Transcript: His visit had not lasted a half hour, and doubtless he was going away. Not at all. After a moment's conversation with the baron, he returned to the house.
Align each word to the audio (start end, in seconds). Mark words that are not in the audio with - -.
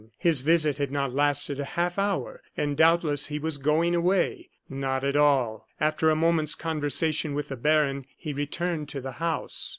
His 0.17 0.41
visit 0.41 0.77
had 0.79 0.91
not 0.91 1.13
lasted 1.13 1.59
a 1.59 1.63
half 1.77 1.99
hour, 1.99 2.41
and 2.57 2.75
doubtless 2.75 3.27
he 3.27 3.37
was 3.37 3.59
going 3.59 3.93
away. 3.93 4.49
Not 4.67 5.03
at 5.03 5.15
all. 5.15 5.67
After 5.79 6.09
a 6.09 6.15
moment's 6.15 6.55
conversation 6.55 7.35
with 7.35 7.49
the 7.49 7.55
baron, 7.55 8.05
he 8.17 8.33
returned 8.33 8.89
to 8.89 9.01
the 9.01 9.11
house. 9.21 9.69